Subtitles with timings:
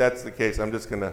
[0.00, 1.12] that's the case, I'm just going to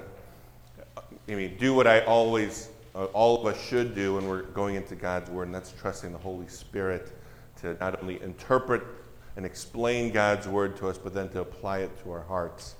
[1.30, 4.76] I mean, do what I always, uh, all of us should do when we're going
[4.76, 7.12] into God's Word, and that's trusting the Holy Spirit
[7.58, 8.82] to not only interpret
[9.36, 12.76] and explain God's Word to us, but then to apply it to our hearts.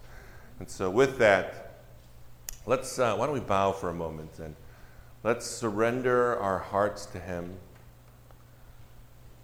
[0.60, 1.82] And so, with that,
[2.66, 4.56] let's, uh, why don't we bow for a moment and
[5.24, 7.54] let's surrender our hearts to Him.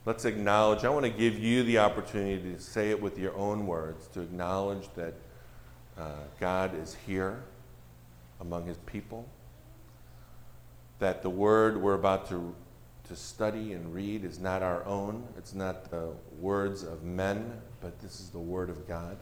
[0.06, 3.68] Let's acknowledge, I want to give you the opportunity to say it with your own
[3.68, 5.14] words, to acknowledge that
[5.98, 7.44] uh, God is here
[8.42, 9.28] among his people.
[11.00, 12.56] That the word we're about to,
[13.10, 16.10] to study and read is not our own, it's not the
[16.40, 19.18] words of men, but this is the word of God.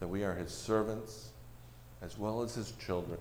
[0.00, 1.30] That we are his servants
[2.02, 3.18] as well as his children,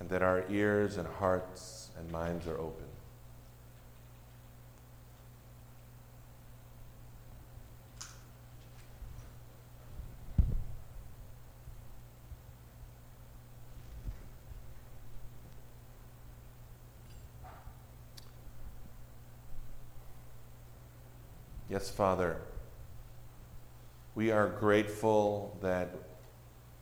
[0.00, 2.83] and that our ears and hearts and minds are open.
[21.74, 22.36] Yes, Father,
[24.14, 25.90] we are grateful that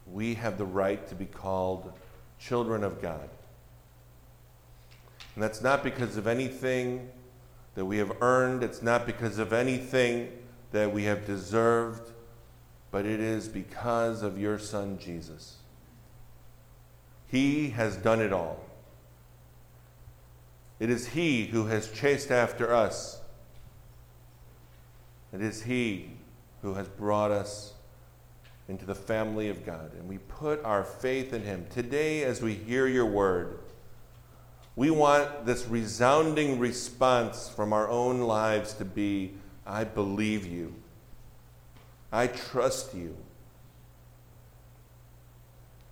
[0.06, 1.90] we have the right to be called
[2.38, 3.30] children of God.
[5.34, 7.08] And that's not because of anything
[7.74, 10.30] that we have earned, it's not because of anything
[10.72, 12.12] that we have deserved,
[12.90, 15.56] but it is because of your Son, Jesus.
[17.28, 18.62] He has done it all.
[20.78, 23.21] It is He who has chased after us
[25.32, 26.10] it is He
[26.62, 27.74] who has brought us
[28.68, 31.66] into the family of God, and we put our faith in Him.
[31.70, 33.58] Today, as we hear your word,
[34.76, 39.34] we want this resounding response from our own lives to be
[39.66, 40.74] I believe you,
[42.10, 43.16] I trust you,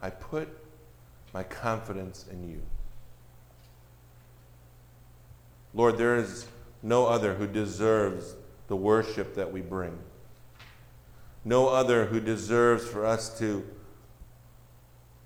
[0.02, 0.48] I put
[1.32, 2.62] my confidence in you.
[5.72, 6.46] Lord, there is
[6.82, 8.34] no other who deserves
[8.70, 9.98] the worship that we bring.
[11.44, 13.66] No other who deserves for us to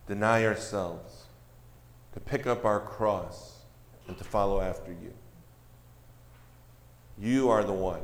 [0.09, 1.27] deny ourselves,
[2.15, 3.65] to pick up our cross,
[4.09, 5.13] and to follow after you.
[7.19, 8.01] You are the one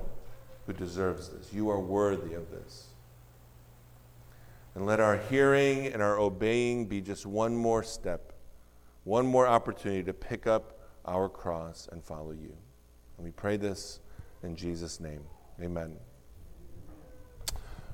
[0.66, 1.54] who deserves this.
[1.54, 2.88] You are worthy of this.
[4.74, 8.34] And let our hearing and our obeying be just one more step,
[9.04, 12.54] one more opportunity to pick up our cross and follow you.
[13.16, 14.00] And we pray this
[14.42, 15.22] in Jesus' name,
[15.60, 15.96] amen.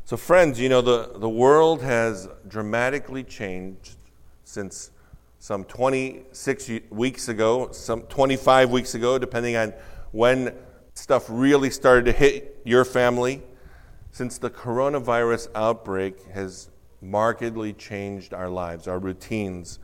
[0.05, 3.97] So, friends, you know, the, the world has dramatically changed
[4.45, 4.93] since
[5.41, 9.75] some 26 weeks ago, some 25 weeks ago, depending on
[10.13, 10.55] when
[10.95, 13.43] stuff really started to hit your family.
[14.13, 16.71] Since the coronavirus outbreak has
[17.03, 19.79] markedly changed our lives, our routines.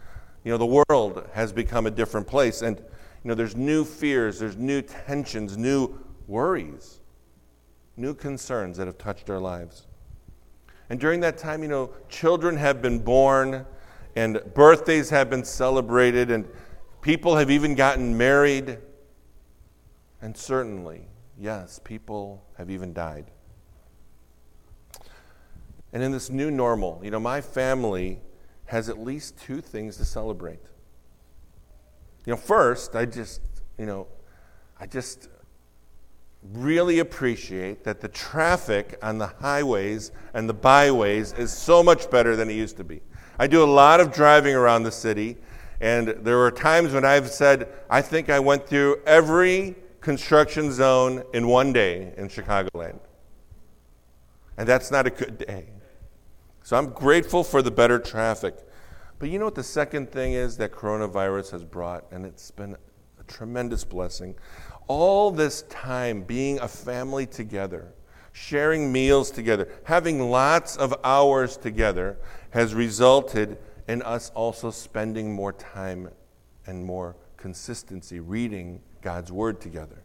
[0.45, 4.39] You know, the world has become a different place, and, you know, there's new fears,
[4.39, 5.99] there's new tensions, new
[6.33, 7.01] worries,
[7.97, 9.87] new concerns that have touched our lives.
[10.89, 13.67] And during that time, you know, children have been born
[14.17, 16.49] and birthdays have been celebrated and
[17.03, 18.79] people have even gotten married.
[20.23, 21.07] And certainly,
[21.39, 23.31] yes, people have even died.
[25.93, 28.21] And in this new normal, you know, my family
[28.67, 30.63] has at least two things to celebrate.
[32.25, 33.43] You know, first, I just,
[33.77, 34.07] you know,
[34.81, 35.29] I just
[36.53, 42.37] really appreciate that the traffic on the highways and the byways is so much better
[42.37, 43.01] than it used to be.
[43.39, 45.37] I do a lot of driving around the city,
[45.81, 51.23] and there were times when I've said, I think I went through every construction zone
[51.33, 52.99] in one day in Chicagoland.
[54.57, 55.67] And that's not a good day.
[56.63, 58.57] So I'm grateful for the better traffic.
[59.19, 62.05] But you know what the second thing is that coronavirus has brought?
[62.13, 62.77] And it's been
[63.19, 64.35] a tremendous blessing
[64.93, 67.95] all this time being a family together,
[68.33, 72.19] sharing meals together, having lots of hours together
[72.51, 73.57] has resulted
[73.89, 76.11] in us also spending more time
[76.67, 80.03] and more consistency reading God's Word together.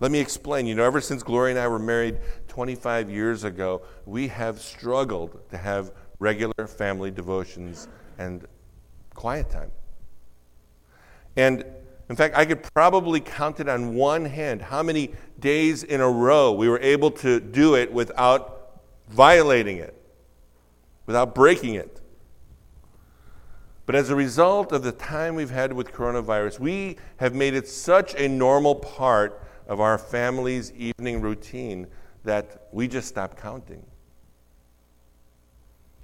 [0.00, 0.66] Let me explain.
[0.66, 2.18] You know, ever since Gloria and I were married
[2.48, 7.86] 25 years ago, we have struggled to have regular family devotions
[8.18, 8.48] and
[9.14, 9.70] quiet time.
[11.36, 11.64] And
[12.08, 16.08] in fact, I could probably count it on one hand how many days in a
[16.08, 20.00] row we were able to do it without violating it,
[21.06, 22.00] without breaking it.
[23.86, 27.68] But as a result of the time we've had with coronavirus, we have made it
[27.68, 31.86] such a normal part of our family's evening routine
[32.24, 33.84] that we just stop counting.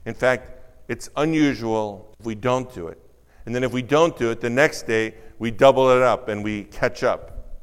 [0.04, 0.50] In fact,
[0.88, 3.01] it's unusual if we don't do it.
[3.44, 6.44] And then if we don't do it, the next day we double it up and
[6.44, 7.58] we catch up.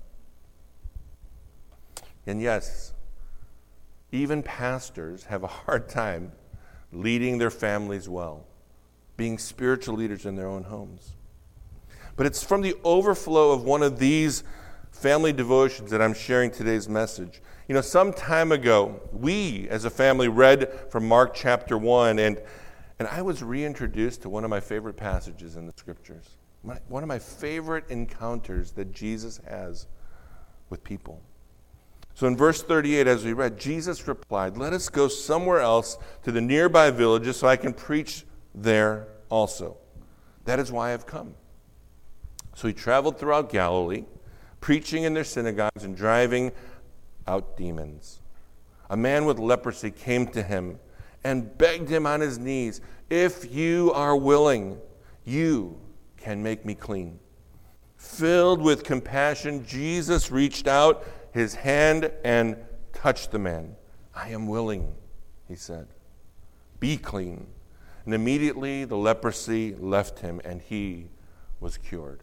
[2.27, 2.93] And yes,
[4.11, 6.31] even pastors have a hard time
[6.91, 8.45] leading their families well,
[9.17, 11.13] being spiritual leaders in their own homes.
[12.15, 14.43] But it's from the overflow of one of these
[14.91, 17.41] family devotions that I'm sharing today's message.
[17.67, 22.41] You know, some time ago, we as a family read from Mark chapter 1, and,
[22.99, 26.25] and I was reintroduced to one of my favorite passages in the scriptures.
[26.63, 29.87] My, one of my favorite encounters that Jesus has
[30.69, 31.21] with people.
[32.13, 36.33] So in verse 38, as we read, Jesus replied, Let us go somewhere else to
[36.33, 39.77] the nearby villages so I can preach there also.
[40.43, 41.35] That is why I've come.
[42.55, 44.03] So he traveled throughout Galilee,
[44.59, 46.51] preaching in their synagogues and driving
[47.25, 48.19] out demons.
[48.89, 50.79] A man with leprosy came to him
[51.23, 54.79] and begged him on his knees, If you are willing,
[55.25, 55.79] you
[56.17, 57.19] can make me clean.
[57.97, 62.55] Filled with compassion, Jesus reached out his hand and
[62.93, 63.75] touched the man.
[64.15, 64.93] I am willing,
[65.47, 65.87] he said.
[66.79, 67.47] Be clean.
[68.05, 71.09] And immediately the leprosy left him and he
[71.59, 72.21] was cured.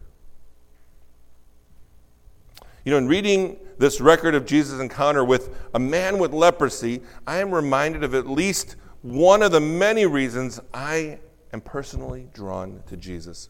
[2.83, 7.37] You know, in reading this record of Jesus' encounter with a man with leprosy, I
[7.37, 11.19] am reminded of at least one of the many reasons I
[11.53, 13.49] am personally drawn to Jesus.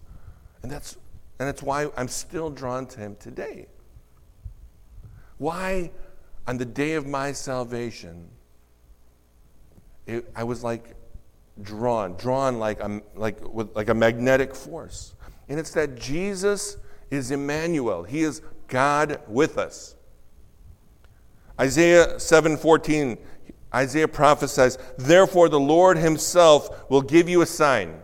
[0.63, 0.97] And that's,
[1.39, 3.67] and that's why I'm still drawn to him today.
[5.37, 5.91] Why,
[6.47, 8.29] on the day of my salvation,
[10.05, 10.95] it, I was like
[11.61, 15.15] drawn, drawn like a, like, with, like a magnetic force.
[15.49, 16.77] And it's that Jesus
[17.09, 18.03] is Emmanuel.
[18.03, 19.95] He is God with us.
[21.59, 23.17] Isaiah 7:14
[23.73, 28.01] Isaiah prophesies, "Therefore the Lord himself will give you a sign.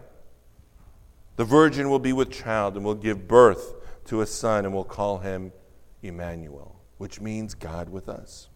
[1.35, 3.73] The virgin will be with child and will give birth
[4.05, 5.51] to a son and will call him
[6.01, 6.73] Emmanuel."
[7.03, 8.47] which means God with us.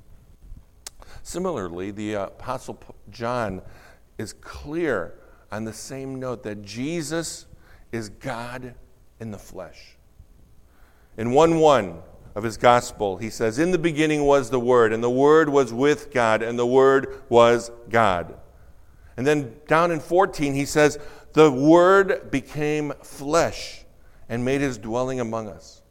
[1.22, 3.62] Similarly, the Apostle John
[4.18, 5.20] is clear
[5.52, 7.46] on the same note that Jesus
[7.92, 8.74] is God
[9.20, 9.98] in the flesh.
[11.18, 12.02] In 1 1
[12.38, 15.74] of his gospel, he says, In the beginning was the Word, and the Word was
[15.74, 18.38] with God, and the Word was God.
[19.18, 21.00] And then down in 14, he says,
[21.34, 23.86] The Word became flesh
[24.30, 25.82] and made his dwelling among us.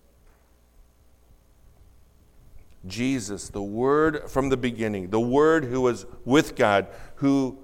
[2.86, 7.58] Jesus, the Word from the beginning, the Word who was with God, who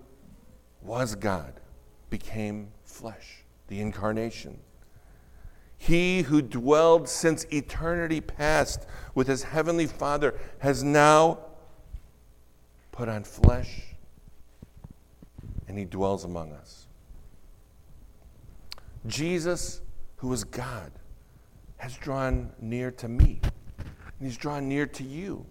[0.83, 1.61] was God,
[2.11, 4.59] became flesh, the incarnation.
[5.83, 8.87] He who dwelled since eternity past
[9.17, 11.41] with his heavenly Father has now
[12.93, 13.83] put on flesh
[15.67, 16.87] and he dwells among us.
[19.09, 19.81] Jesus,
[20.19, 20.93] who is God,
[21.79, 23.41] has drawn near to me
[24.23, 25.45] and He's drawn near to you.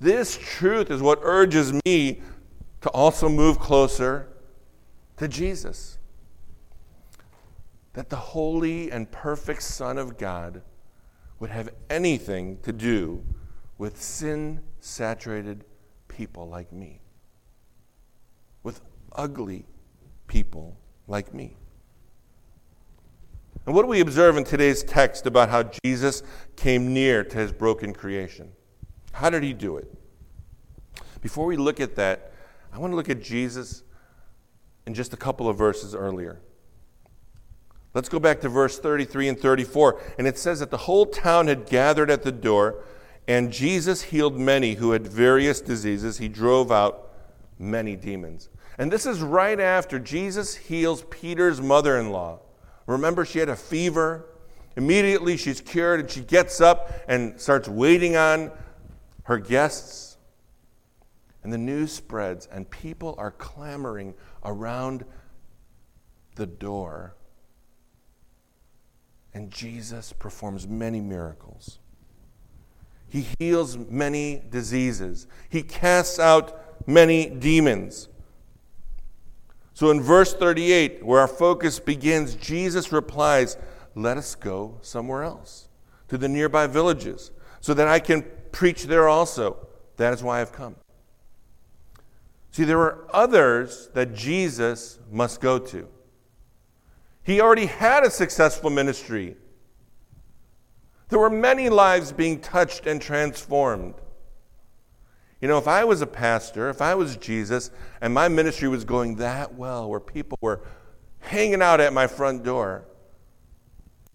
[0.00, 2.22] This truth is what urges me
[2.80, 4.26] to also move closer
[5.18, 5.95] to Jesus.
[7.96, 10.60] That the holy and perfect Son of God
[11.40, 13.24] would have anything to do
[13.78, 15.64] with sin saturated
[16.06, 17.00] people like me,
[18.62, 19.64] with ugly
[20.26, 20.76] people
[21.06, 21.56] like me.
[23.64, 26.22] And what do we observe in today's text about how Jesus
[26.54, 28.52] came near to his broken creation?
[29.12, 29.90] How did he do it?
[31.22, 32.34] Before we look at that,
[32.74, 33.84] I want to look at Jesus
[34.86, 36.42] in just a couple of verses earlier.
[37.96, 39.98] Let's go back to verse 33 and 34.
[40.18, 42.84] And it says that the whole town had gathered at the door,
[43.26, 46.18] and Jesus healed many who had various diseases.
[46.18, 47.10] He drove out
[47.58, 48.50] many demons.
[48.76, 52.40] And this is right after Jesus heals Peter's mother in law.
[52.86, 54.26] Remember, she had a fever.
[54.76, 58.52] Immediately, she's cured and she gets up and starts waiting on
[59.22, 60.18] her guests.
[61.42, 64.12] And the news spreads, and people are clamoring
[64.44, 65.06] around
[66.34, 67.15] the door.
[69.36, 71.78] And Jesus performs many miracles.
[73.06, 75.26] He heals many diseases.
[75.50, 78.08] He casts out many demons.
[79.74, 83.58] So in verse 38, where our focus begins, Jesus replies,
[83.94, 85.68] Let us go somewhere else,
[86.08, 89.66] to the nearby villages, so that I can preach there also.
[89.98, 90.76] That is why I've come.
[92.52, 95.88] See, there are others that Jesus must go to.
[97.26, 99.34] He already had a successful ministry.
[101.08, 103.94] There were many lives being touched and transformed.
[105.40, 108.84] You know, if I was a pastor, if I was Jesus, and my ministry was
[108.84, 110.60] going that well, where people were
[111.18, 112.84] hanging out at my front door,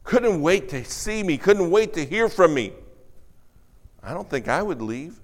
[0.05, 2.71] couldn't wait to see me, couldn't wait to hear from me,
[4.01, 5.19] I don't think I would leave.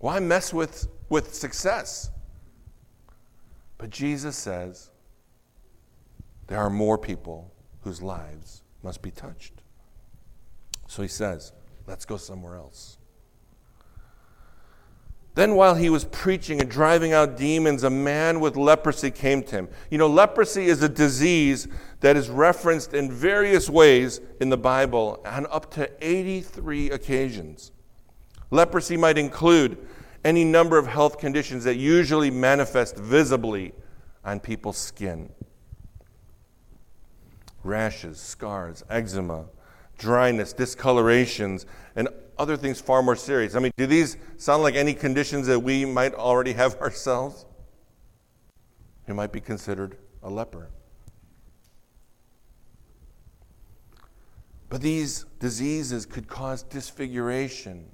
[0.00, 2.10] Why mess with, with success?
[3.78, 4.89] But Jesus says
[6.50, 9.62] there are more people whose lives must be touched.
[10.88, 11.52] So he says,
[11.86, 12.98] let's go somewhere else.
[15.36, 19.58] Then, while he was preaching and driving out demons, a man with leprosy came to
[19.58, 19.68] him.
[19.90, 21.68] You know, leprosy is a disease
[22.00, 27.70] that is referenced in various ways in the Bible on up to 83 occasions.
[28.50, 29.78] Leprosy might include
[30.24, 33.72] any number of health conditions that usually manifest visibly
[34.24, 35.30] on people's skin
[37.62, 39.46] rashes, scars, eczema,
[39.98, 43.54] dryness, discolorations, and other things far more serious.
[43.54, 47.44] I mean, do these sound like any conditions that we might already have ourselves?
[49.06, 50.70] You might be considered a leper.
[54.70, 57.86] But these diseases could cause disfiguration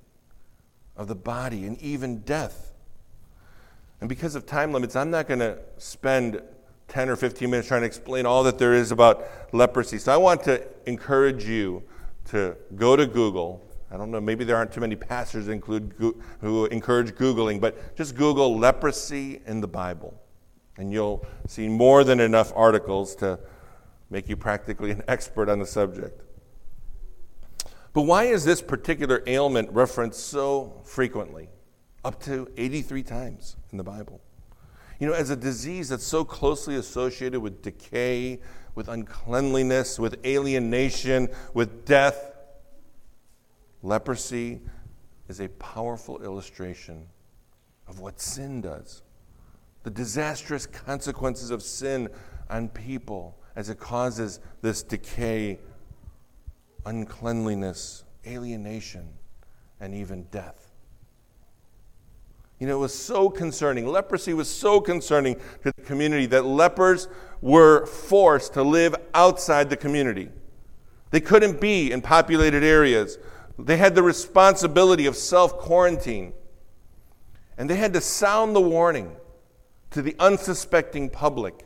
[0.97, 2.73] of the body and even death.
[4.01, 6.43] And because of time limits, I'm not going to spend
[6.89, 9.99] 10 or 15 minutes trying to explain all that there is about leprosy.
[9.99, 11.83] So I want to encourage you
[12.27, 13.63] to go to Google.
[13.91, 15.95] I don't know, maybe there aren't too many pastors include,
[16.41, 20.21] who encourage Googling, but just Google leprosy in the Bible.
[20.77, 23.39] And you'll see more than enough articles to
[24.11, 26.23] make you practically an expert on the subject.
[27.93, 31.49] But why is this particular ailment referenced so frequently?
[32.05, 34.21] Up to 83 times in the Bible.
[34.99, 38.41] You know, as a disease that's so closely associated with decay,
[38.75, 42.35] with uncleanliness, with alienation, with death,
[43.83, 44.61] leprosy
[45.29, 47.07] is a powerful illustration
[47.87, 49.03] of what sin does.
[49.83, 52.09] The disastrous consequences of sin
[52.49, 55.59] on people as it causes this decay
[56.85, 59.09] uncleanliness, alienation,
[59.81, 60.66] and even death.
[62.59, 63.87] You know, it was so concerning.
[63.87, 67.07] Leprosy was so concerning to the community that lepers
[67.43, 70.31] were forced to live outside the community.
[71.11, 73.19] They couldn't be in populated areas.
[73.59, 76.33] They had the responsibility of self quarantine.
[77.59, 79.17] And they had to sound the warning
[79.91, 81.65] to the unsuspecting public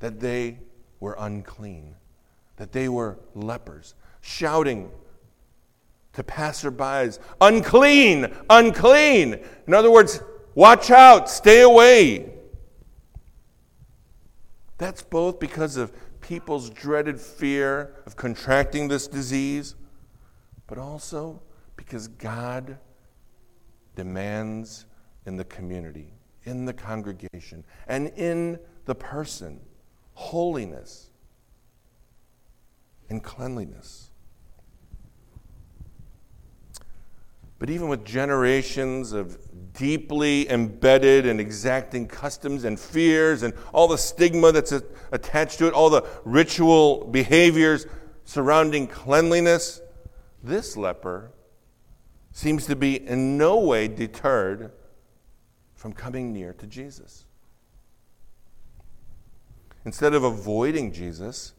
[0.00, 0.58] that they
[1.00, 1.94] were unclean,
[2.56, 4.90] that they were lepers, shouting
[6.12, 9.38] to passerbys, unclean, unclean.
[9.66, 10.22] In other words,
[10.54, 12.30] watch out, stay away.
[14.78, 19.74] That's both because of people's dreaded fear of contracting this disease,
[20.66, 21.40] but also
[21.76, 22.78] because God
[23.94, 24.86] demands
[25.26, 26.14] in the community,
[26.44, 29.60] in the congregation, and in the person
[30.14, 31.10] holiness
[33.08, 34.11] and cleanliness.
[37.62, 39.38] But even with generations of
[39.72, 44.72] deeply embedded and exacting customs and fears and all the stigma that's
[45.12, 47.86] attached to it, all the ritual behaviors
[48.24, 49.80] surrounding cleanliness,
[50.42, 51.30] this leper
[52.32, 54.72] seems to be in no way deterred
[55.76, 57.26] from coming near to Jesus.
[59.84, 61.52] Instead of avoiding Jesus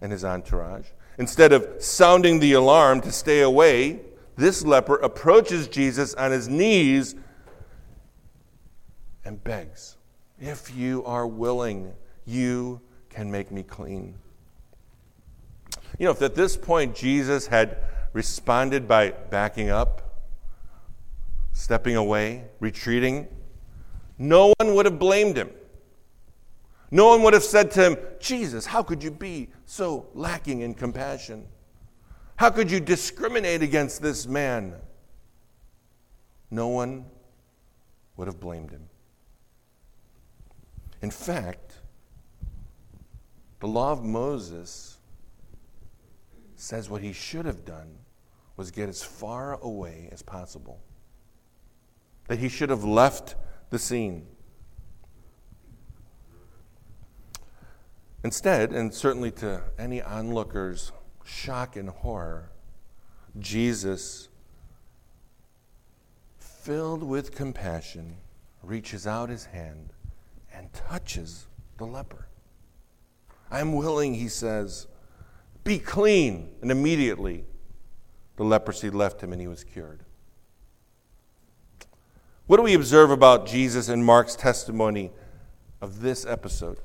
[0.00, 0.86] and his entourage,
[1.18, 4.02] instead of sounding the alarm to stay away,
[4.38, 7.16] this leper approaches Jesus on his knees
[9.24, 9.96] and begs,
[10.38, 11.92] If you are willing,
[12.24, 12.80] you
[13.10, 14.14] can make me clean.
[15.98, 17.78] You know, if at this point Jesus had
[18.12, 20.22] responded by backing up,
[21.52, 23.26] stepping away, retreating,
[24.18, 25.50] no one would have blamed him.
[26.92, 30.74] No one would have said to him, Jesus, how could you be so lacking in
[30.74, 31.48] compassion?
[32.38, 34.76] How could you discriminate against this man?
[36.52, 37.06] No one
[38.16, 38.88] would have blamed him.
[41.02, 41.72] In fact,
[43.58, 44.98] the law of Moses
[46.54, 47.98] says what he should have done
[48.56, 50.78] was get as far away as possible.
[52.28, 53.34] That he should have left
[53.70, 54.28] the scene.
[58.22, 60.92] Instead, and certainly to any onlookers
[61.28, 62.50] shock and horror,
[63.38, 64.28] Jesus,
[66.38, 68.16] filled with compassion,
[68.62, 69.92] reaches out his hand
[70.52, 72.26] and touches the leper.
[73.50, 74.86] I'm willing, he says,
[75.64, 76.50] be clean.
[76.62, 77.44] And immediately
[78.36, 80.00] the leprosy left him and he was cured.
[82.46, 85.10] What do we observe about Jesus and Mark's testimony
[85.80, 86.80] of this episode?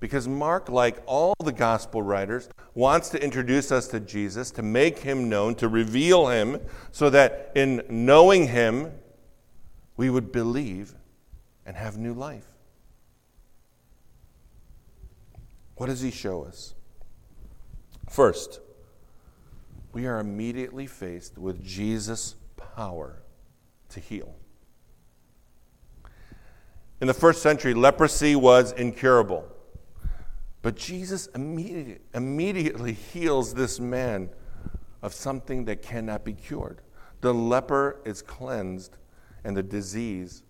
[0.00, 5.00] Because Mark, like all the gospel writers, wants to introduce us to Jesus, to make
[5.00, 6.58] him known, to reveal him,
[6.90, 8.92] so that in knowing him,
[9.98, 10.94] we would believe
[11.66, 12.46] and have new life.
[15.76, 16.74] What does he show us?
[18.08, 18.60] First,
[19.92, 23.22] we are immediately faced with Jesus' power
[23.90, 24.34] to heal.
[27.00, 29.44] In the first century, leprosy was incurable.
[30.62, 34.30] But Jesus immediately, immediately heals this man
[35.02, 36.82] of something that cannot be cured.
[37.22, 38.96] The leper is cleansed,
[39.44, 40.42] and the disease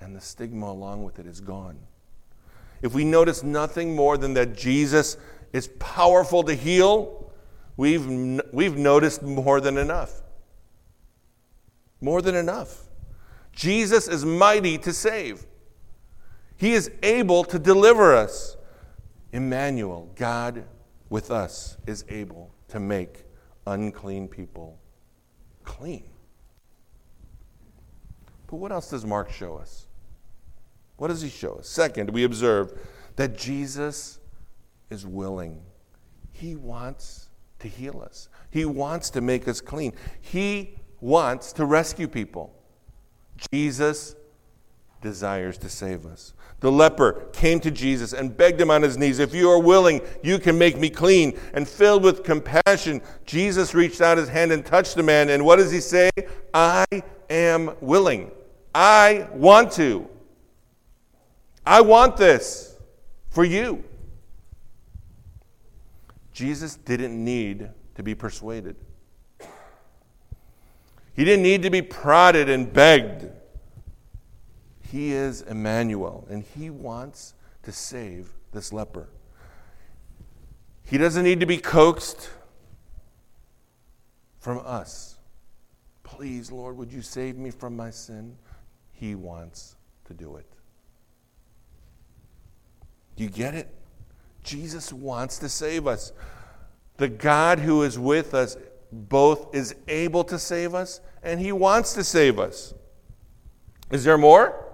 [0.00, 1.78] and the stigma along with it is gone.
[2.82, 5.16] If we notice nothing more than that Jesus
[5.52, 7.32] is powerful to heal,
[7.76, 8.06] we've,
[8.52, 10.22] we've noticed more than enough.
[12.00, 12.84] More than enough.
[13.52, 15.46] Jesus is mighty to save.
[16.56, 18.56] He is able to deliver us.
[19.36, 20.64] Emmanuel, God
[21.10, 23.24] with us, is able to make
[23.66, 24.78] unclean people
[25.62, 26.08] clean.
[28.46, 29.88] But what else does Mark show us?
[30.96, 31.68] What does he show us?
[31.68, 32.80] Second, we observe
[33.16, 34.20] that Jesus
[34.88, 35.60] is willing.
[36.32, 37.28] He wants
[37.58, 39.92] to heal us, He wants to make us clean.
[40.22, 42.54] He wants to rescue people.
[43.52, 44.16] Jesus
[45.02, 46.32] desires to save us.
[46.60, 50.00] The leper came to Jesus and begged him on his knees, If you are willing,
[50.22, 51.38] you can make me clean.
[51.52, 55.28] And filled with compassion, Jesus reached out his hand and touched the man.
[55.28, 56.10] And what does he say?
[56.54, 56.86] I
[57.28, 58.30] am willing.
[58.74, 60.08] I want to.
[61.64, 62.74] I want this
[63.28, 63.84] for you.
[66.32, 68.76] Jesus didn't need to be persuaded.
[71.14, 73.30] He didn't need to be prodded and begged.
[74.90, 79.08] He is Emmanuel, and he wants to save this leper.
[80.84, 82.30] He doesn't need to be coaxed
[84.38, 85.18] from us.
[86.04, 88.36] Please, Lord, would you save me from my sin?
[88.92, 90.46] He wants to do it.
[93.16, 93.68] Do you get it?
[94.44, 96.12] Jesus wants to save us.
[96.98, 98.56] The God who is with us
[98.92, 102.72] both is able to save us and he wants to save us.
[103.90, 104.65] Is there more?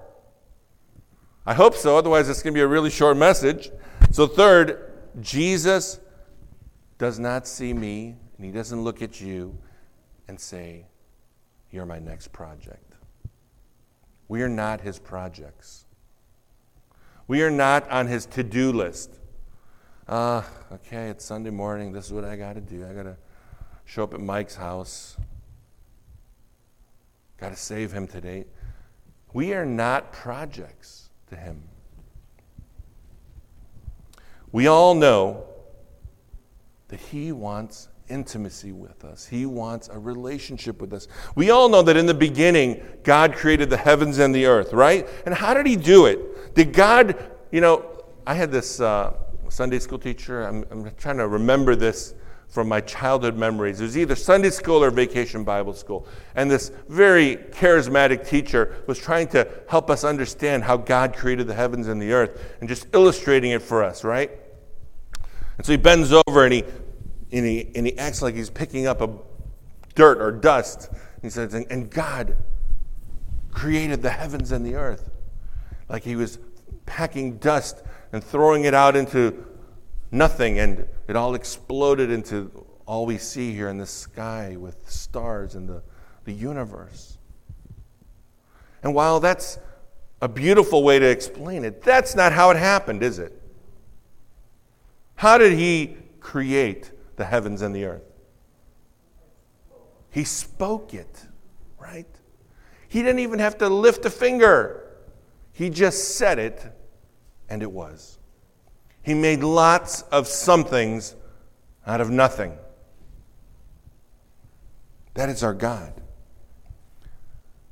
[1.45, 3.71] I hope so, otherwise, it's going to be a really short message.
[4.13, 5.99] So, third, Jesus
[6.99, 9.59] does not see me and he doesn't look at you
[10.29, 10.87] and say,
[11.71, 12.95] You're my next project.
[14.29, 15.85] We are not his projects.
[17.27, 19.19] We are not on his to do list.
[20.07, 21.93] Uh, okay, it's Sunday morning.
[21.93, 22.87] This is what I got to do.
[22.87, 23.17] I got to
[23.85, 25.17] show up at Mike's house.
[27.39, 28.47] Got to save him today.
[29.33, 31.63] We are not projects to him.
[34.53, 35.47] We all know
[36.89, 39.27] that he wants intimacy with us.
[39.27, 41.09] He wants a relationship with us.
[41.35, 45.09] We all know that in the beginning, God created the heavens and the earth, right?
[45.25, 46.55] And how did he do it?
[46.55, 47.17] Did God,
[47.51, 49.15] you know, I had this uh,
[49.49, 52.15] Sunday school teacher, I'm, I'm trying to remember this
[52.53, 53.81] from my childhood memories.
[53.81, 56.07] It was either Sunday school or vacation Bible school.
[56.35, 61.55] And this very charismatic teacher was trying to help us understand how God created the
[61.55, 64.31] heavens and the earth and just illustrating it for us, right?
[65.57, 66.65] And so he bends over and he,
[67.33, 69.09] and he, and he acts like he's picking up a
[69.95, 70.91] dirt or dust.
[71.23, 72.37] He says, and God
[73.51, 75.11] created the heavens and the earth.
[75.89, 76.39] Like he was
[76.85, 79.47] packing dust and throwing it out into
[80.13, 82.51] nothing, and it all exploded into
[82.87, 85.83] all we see here in the sky with stars and the,
[86.25, 87.19] the universe.
[88.83, 89.59] And while that's
[90.21, 93.33] a beautiful way to explain it, that's not how it happened, is it?
[95.17, 98.03] How did he create the heavens and the earth?
[100.11, 101.27] He spoke it,
[101.79, 102.07] right?
[102.89, 104.91] He didn't even have to lift a finger.
[105.53, 106.63] He just said it,
[107.49, 108.19] and it was.
[109.03, 111.17] He made lots of somethings
[111.87, 112.57] out of nothing.
[115.15, 115.93] That is our God.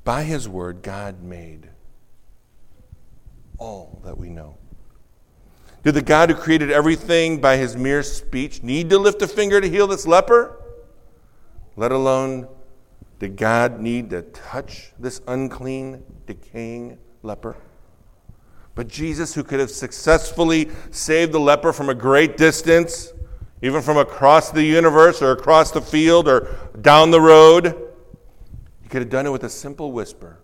[0.03, 1.69] By His word, God made
[3.57, 4.57] all that we know.
[5.83, 9.61] Did the God who created everything by His mere speech need to lift a finger
[9.61, 10.57] to heal this leper?
[11.75, 12.47] Let alone
[13.19, 17.55] did God need to touch this unclean, decaying leper?
[18.81, 23.13] But Jesus, who could have successfully saved the leper from a great distance,
[23.61, 27.79] even from across the universe or across the field or down the road,
[28.81, 30.39] he could have done it with a simple whisper.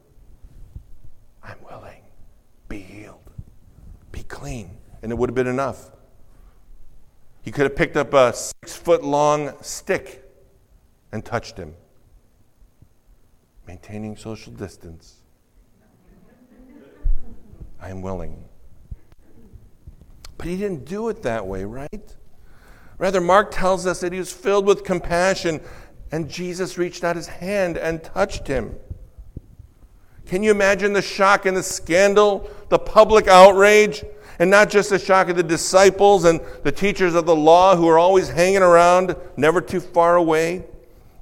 [1.41, 2.03] I'm willing,
[2.69, 3.27] be healed,
[4.11, 4.77] be clean.
[5.01, 5.89] And it would have been enough.
[7.41, 10.29] He could have picked up a six foot long stick
[11.11, 11.73] and touched him,
[13.65, 15.23] maintaining social distance.
[17.79, 18.43] I am willing.
[20.37, 22.15] But he didn't do it that way, right?
[22.97, 25.61] Rather, Mark tells us that he was filled with compassion
[26.11, 28.75] and Jesus reached out his hand and touched him.
[30.25, 34.03] Can you imagine the shock and the scandal, the public outrage,
[34.39, 37.87] and not just the shock of the disciples and the teachers of the law who
[37.87, 40.65] are always hanging around, never too far away,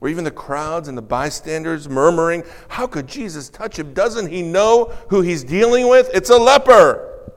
[0.06, 3.92] or even the crowds and the bystanders murmuring, How could Jesus touch him?
[3.96, 6.12] Doesn't he know who he's dealing with?
[6.14, 7.34] It's a leper.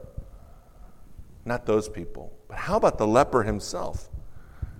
[1.45, 2.31] Not those people.
[2.47, 4.09] But how about the leper himself?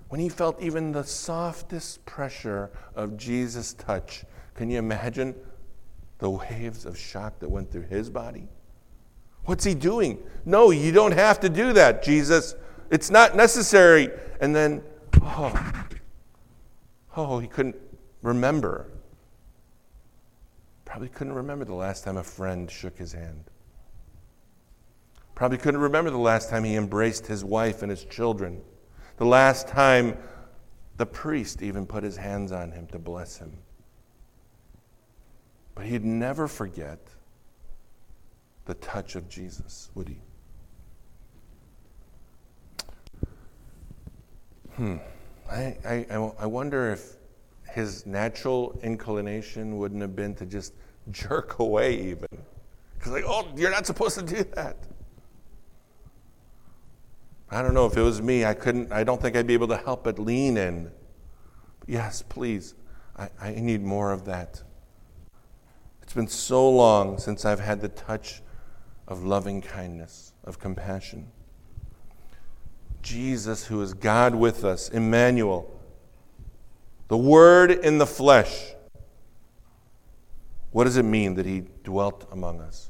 [0.09, 4.23] When he felt even the softest pressure of Jesus' touch,
[4.53, 5.33] can you imagine
[6.19, 8.47] the waves of shock that went through his body?
[9.45, 10.19] What's he doing?
[10.45, 12.53] No, you don't have to do that, Jesus.
[12.91, 14.11] It's not necessary.
[14.41, 14.83] And then,
[15.23, 15.78] oh,
[17.19, 17.75] oh, he couldn't
[18.21, 18.91] remember.
[20.85, 23.45] Probably couldn't remember the last time a friend shook his hand.
[25.35, 28.61] Probably couldn't remember the last time he embraced his wife and his children.
[29.17, 30.17] The last time
[30.97, 33.57] the priest even put his hands on him to bless him.
[35.75, 36.99] But he'd never forget
[38.65, 40.21] the touch of Jesus, would he?
[44.75, 44.97] Hmm.
[45.49, 47.15] I, I, I wonder if
[47.71, 50.73] his natural inclination wouldn't have been to just
[51.11, 52.27] jerk away, even.
[52.97, 54.77] Because, like, oh, you're not supposed to do that.
[57.51, 59.69] I don't know if it was me, I couldn't, I don't think I'd be able
[59.69, 60.91] to help but lean in.
[61.87, 62.75] Yes, please,
[63.17, 64.61] I, I need more of that.
[66.03, 68.43] It's been so long since I've had the touch
[69.07, 71.31] of loving kindness, of compassion.
[73.01, 75.79] Jesus, who is God with us, Emmanuel,
[77.07, 78.73] the Word in the flesh.
[80.71, 82.89] What does it mean that He dwelt among us?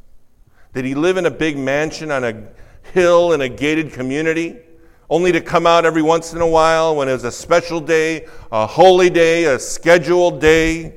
[0.73, 2.49] Did He live in a big mansion on a
[2.93, 4.57] hill in a gated community?
[5.09, 8.27] only to come out every once in a while when it was a special day,
[8.51, 10.93] a holy day, a scheduled day?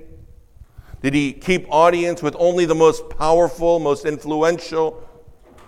[1.01, 5.03] Did he keep audience with only the most powerful, most influential,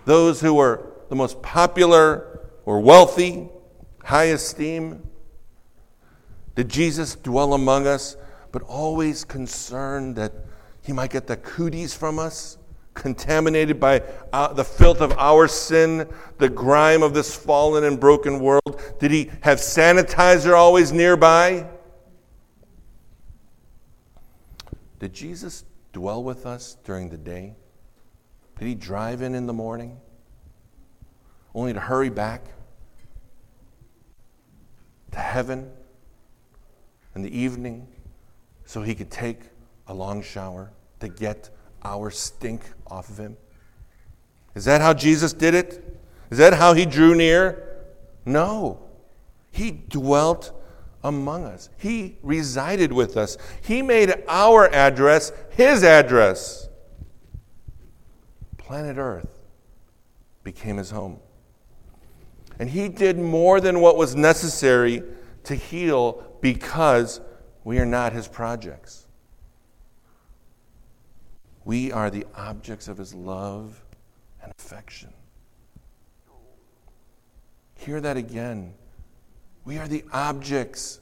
[0.04, 2.33] those who were the most popular
[2.64, 3.48] or wealthy,
[4.02, 5.02] high esteem?
[6.54, 8.16] Did Jesus dwell among us,
[8.52, 10.32] but always concerned that
[10.82, 12.58] he might get the cooties from us,
[12.94, 18.38] contaminated by uh, the filth of our sin, the grime of this fallen and broken
[18.38, 18.80] world?
[19.00, 21.66] Did he have sanitizer always nearby?
[25.00, 27.56] Did Jesus dwell with us during the day?
[28.58, 30.00] Did he drive in in the morning
[31.54, 32.53] only to hurry back
[35.14, 35.70] to heaven
[37.14, 37.86] in the evening
[38.64, 39.38] so he could take
[39.86, 41.50] a long shower to get
[41.84, 43.36] our stink off of him?
[44.56, 46.00] Is that how Jesus did it?
[46.30, 47.84] Is that how he drew near?
[48.24, 48.82] No.
[49.52, 50.52] He dwelt
[51.04, 51.68] among us.
[51.78, 53.36] He resided with us.
[53.62, 56.68] He made our address his address.
[58.58, 59.28] Planet Earth
[60.42, 61.20] became his home.
[62.58, 65.02] And he did more than what was necessary
[65.44, 67.20] to heal because
[67.64, 69.06] we are not his projects.
[71.64, 73.82] We are the objects of his love
[74.42, 75.12] and affection.
[77.76, 78.74] Hear that again.
[79.64, 81.00] We are the objects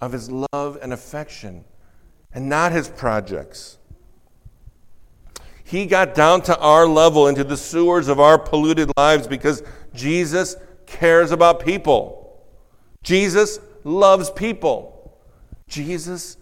[0.00, 1.64] of his love and affection
[2.32, 3.78] and not his projects.
[5.64, 9.62] He got down to our level, into the sewers of our polluted lives because
[9.94, 12.44] Jesus cares about people.
[13.02, 15.18] Jesus loves people.
[15.68, 16.36] Jesus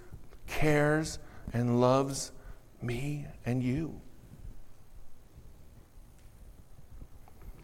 [0.47, 1.19] cares
[1.53, 2.33] and loves
[2.83, 4.01] me and you.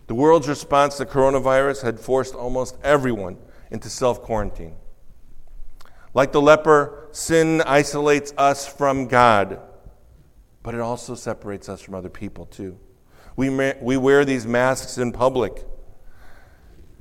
[0.07, 3.37] The world's response to coronavirus had forced almost everyone
[3.71, 4.75] into self quarantine.
[6.15, 9.61] Like the leper, sin isolates us from God,
[10.63, 12.77] but it also separates us from other people too.
[13.37, 15.65] We, we wear these masks in public,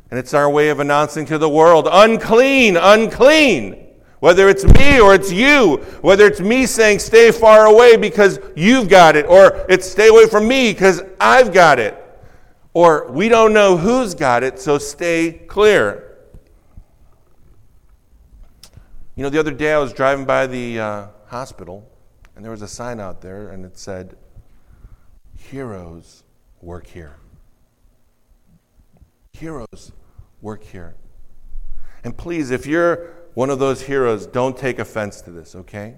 [0.09, 3.85] and it's our way of announcing to the world unclean, unclean.
[4.19, 8.89] Whether it's me or it's you, whether it's me saying stay far away because you've
[8.89, 11.95] got it, or it's stay away from me because I've got it,
[12.73, 16.17] or we don't know who's got it, so stay clear.
[19.15, 21.89] You know, the other day I was driving by the uh, hospital,
[22.35, 24.17] and there was a sign out there, and it said,
[25.37, 26.23] Heroes
[26.61, 27.15] work here.
[29.31, 29.93] Heroes
[30.41, 30.95] work here.
[32.03, 35.95] And please, if you're one of those heroes, don't take offense to this, okay?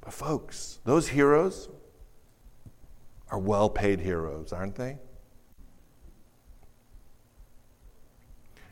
[0.00, 1.68] But, folks, those heroes
[3.30, 4.98] are well paid heroes, aren't they?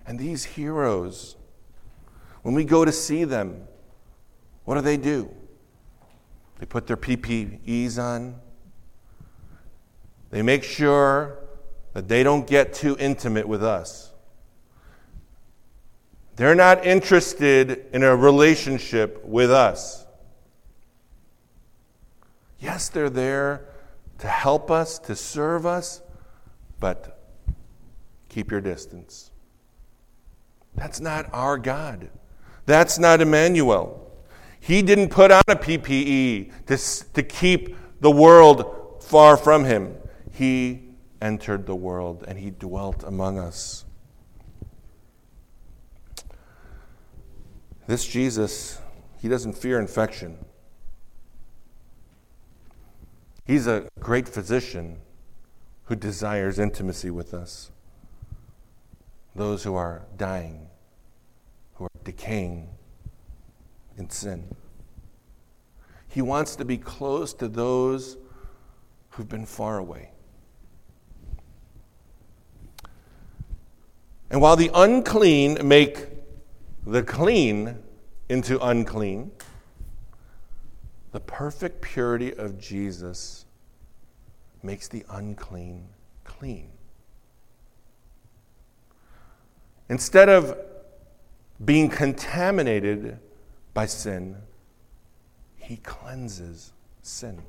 [0.06, 1.36] And these heroes,
[2.42, 3.66] when we go to see them,
[4.64, 5.34] what do they do?
[6.58, 8.40] They put their PPEs on.
[10.30, 11.38] They make sure
[11.94, 14.12] that they don't get too intimate with us.
[16.36, 20.04] They're not interested in a relationship with us.
[22.58, 23.68] Yes, they're there
[24.18, 26.02] to help us, to serve us,
[26.80, 27.20] but
[28.28, 29.30] keep your distance.
[30.74, 32.10] That's not our God.
[32.66, 34.00] That's not Emmanuel.
[34.58, 39.94] He didn't put on a PPE to, to keep the world far from him.
[40.32, 43.84] He entered the world and he dwelt among us.
[47.86, 48.80] This Jesus,
[49.20, 50.38] he doesn't fear infection.
[53.44, 55.00] He's a great physician
[55.84, 57.70] who desires intimacy with us.
[59.36, 60.68] Those who are dying,
[61.74, 62.68] who are decaying
[63.98, 64.56] in sin.
[66.08, 68.16] He wants to be close to those
[69.10, 70.13] who've been far away.
[74.34, 76.08] And while the unclean make
[76.84, 77.78] the clean
[78.28, 79.30] into unclean,
[81.12, 83.46] the perfect purity of Jesus
[84.60, 85.86] makes the unclean
[86.24, 86.66] clean.
[89.88, 90.58] Instead of
[91.64, 93.20] being contaminated
[93.72, 94.34] by sin,
[95.58, 97.40] he cleanses sin.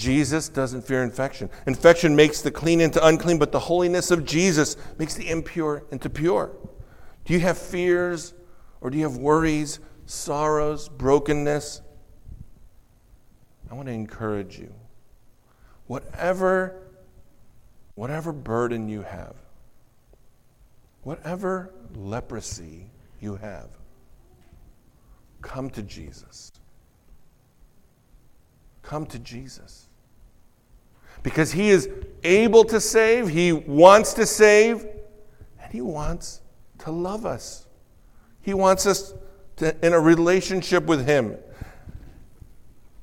[0.00, 1.50] Jesus doesn't fear infection.
[1.66, 6.08] Infection makes the clean into unclean, but the holiness of Jesus makes the impure into
[6.08, 6.56] pure.
[7.26, 8.32] Do you have fears
[8.80, 11.82] or do you have worries, sorrows, brokenness?
[13.70, 14.72] I want to encourage you.
[15.86, 16.76] Whatever
[17.94, 19.34] whatever burden you have,
[21.02, 23.68] whatever leprosy you have,
[25.42, 26.52] come to Jesus.
[28.80, 29.89] Come to Jesus
[31.22, 31.88] because He is
[32.24, 34.86] able to save, He wants to save,
[35.60, 36.40] and He wants
[36.78, 37.66] to love us.
[38.42, 39.14] He wants us
[39.56, 41.36] to, in a relationship with Him.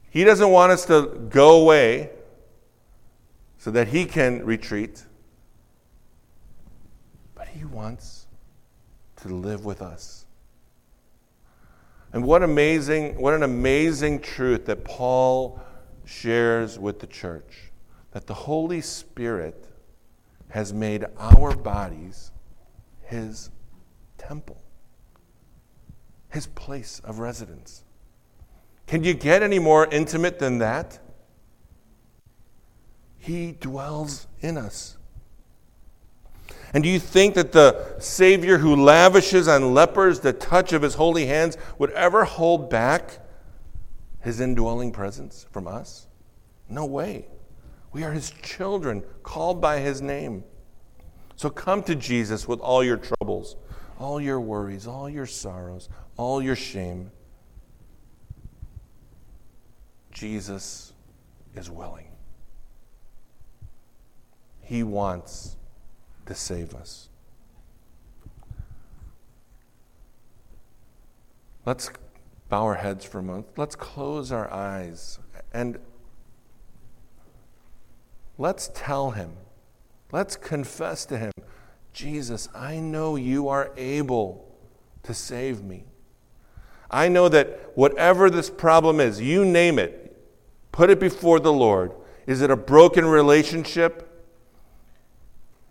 [0.10, 2.10] He doesn't want us to go away
[3.58, 5.04] so that He can retreat,
[7.36, 8.26] but He wants
[9.17, 10.26] to live with us.
[12.13, 15.60] And what amazing, what an amazing truth that Paul
[16.06, 17.66] shares with the church
[18.12, 19.67] that the Holy Spirit
[20.50, 22.32] has made our bodies
[23.04, 23.50] his
[24.17, 24.62] temple,
[26.30, 27.84] his place of residence.
[28.86, 31.00] Can you get any more intimate than that?
[33.17, 34.98] He dwells in us.
[36.74, 40.96] And do you think that the Savior who lavishes on lepers the touch of his
[40.96, 43.20] holy hands would ever hold back
[44.22, 46.08] his indwelling presence from us?
[46.70, 47.28] No way.
[47.97, 50.43] We are his children, called by his name.
[51.36, 53.55] So come to Jesus with all your troubles,
[53.97, 57.10] all your worries, all your sorrows, all your shame.
[60.12, 60.93] Jesus
[61.55, 62.12] is willing.
[64.62, 65.57] He wants
[66.27, 67.10] to save us.
[71.65, 71.89] Let's
[72.47, 73.47] bow our heads for a moment.
[73.57, 75.17] Let's close our eyes
[75.51, 75.79] and
[78.38, 79.34] Let's tell him.
[80.12, 81.32] Let's confess to him
[81.97, 84.56] Jesus, I know you are able
[85.02, 85.86] to save me.
[86.91, 90.15] I know that whatever this problem is, you name it,
[90.71, 91.91] put it before the Lord.
[92.28, 94.04] Is it a broken relationship?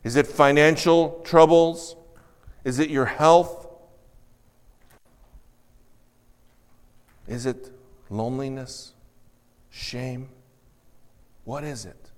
[0.02, 1.94] Is it financial troubles?
[2.64, 3.68] Is it your health?
[7.28, 7.70] Is it
[8.10, 8.94] loneliness?
[9.70, 10.28] Shame?
[11.44, 12.10] What is it?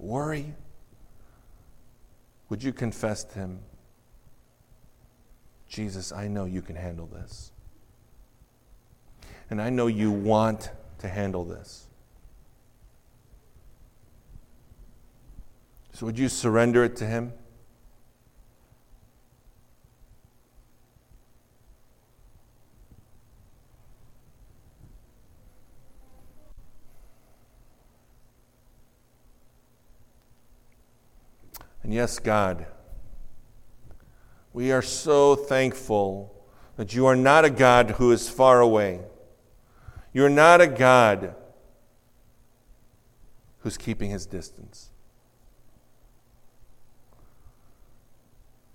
[0.00, 0.54] Worry,
[2.48, 3.60] would you confess to Him,
[5.68, 7.52] Jesus, I know you can handle this.
[9.50, 11.86] And I know you want to handle this.
[15.92, 17.32] So, would you surrender it to Him?
[31.90, 32.66] And yes, God,
[34.52, 36.32] we are so thankful
[36.76, 39.00] that you are not a God who is far away.
[40.12, 41.34] You're not a God
[43.62, 44.90] who's keeping his distance.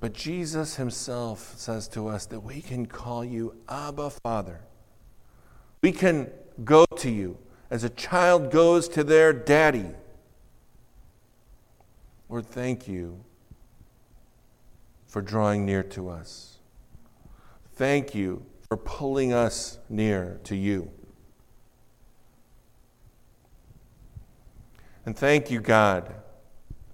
[0.01, 4.60] But Jesus himself says to us that we can call you Abba Father.
[5.82, 6.32] We can
[6.65, 7.38] go to you
[7.69, 9.91] as a child goes to their daddy.
[12.29, 13.23] Lord, thank you
[15.05, 16.57] for drawing near to us.
[17.73, 20.89] Thank you for pulling us near to you.
[25.05, 26.15] And thank you, God,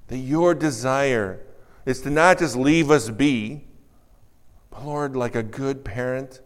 [0.08, 1.40] that your desire
[1.86, 3.66] is to not just leave us be,
[4.70, 6.42] but Lord, like a good parent,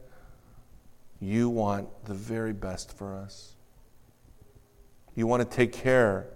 [1.19, 3.56] you want the very best for us.
[5.15, 6.28] You want to take care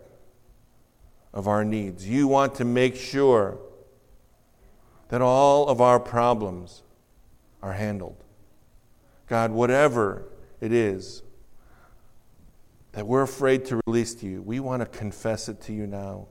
[1.33, 2.07] of our needs.
[2.07, 3.59] You want to make sure
[5.09, 6.83] that all of our problems
[7.61, 8.23] are handled.
[9.27, 10.23] God, whatever
[10.59, 11.23] it is
[12.93, 16.27] that we're afraid to release to you, we want to confess it to you now.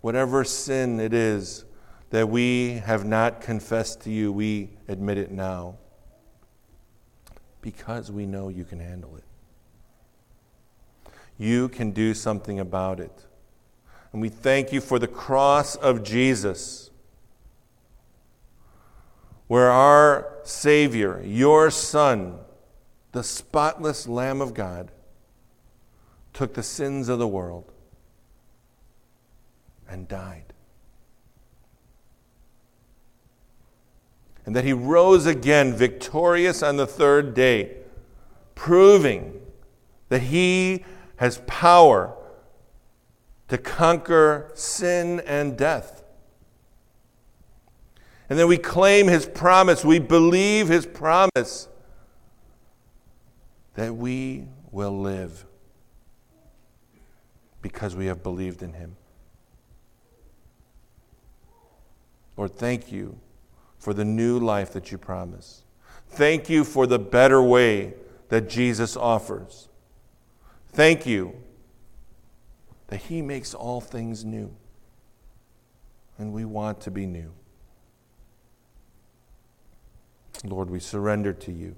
[0.00, 1.64] Whatever sin it is
[2.10, 5.76] that we have not confessed to you, we admit it now
[7.62, 9.24] because we know you can handle it.
[11.38, 13.26] You can do something about it.
[14.12, 16.90] And we thank you for the cross of Jesus,
[19.46, 22.38] where our Savior, your Son,
[23.12, 24.90] the spotless Lamb of God,
[26.32, 27.72] took the sins of the world
[29.88, 30.50] and died.
[34.50, 37.76] and that he rose again victorious on the third day,
[38.56, 39.40] proving
[40.08, 40.84] that he
[41.16, 42.16] has power
[43.50, 46.04] to conquer sin and death.
[48.28, 51.68] And then we claim his promise, we believe his promise
[53.74, 55.44] that we will live
[57.60, 58.94] because we have believed in him.
[62.36, 63.18] Lord, thank you
[63.78, 65.64] for the new life that you promise.
[66.06, 67.94] Thank you for the better way
[68.28, 69.68] that Jesus offers.
[70.68, 71.34] Thank you
[72.90, 74.54] that He makes all things new.
[76.18, 77.32] And we want to be new.
[80.44, 81.76] Lord, we surrender to you.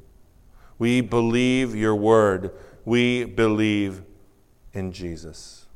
[0.79, 2.51] We believe your word.
[2.85, 4.03] We believe
[4.73, 5.67] in Jesus.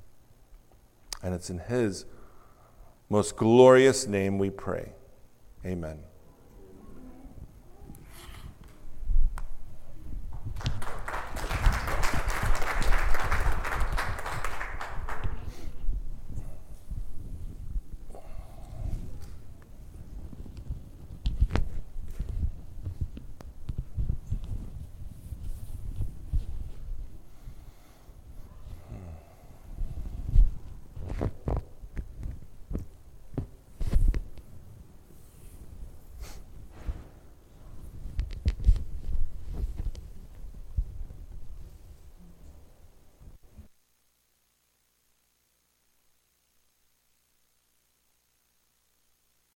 [1.23, 2.07] And it's in His
[3.09, 4.93] most glorious name we pray.
[5.65, 6.01] Amen.